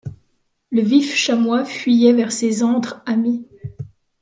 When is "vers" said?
2.13-2.31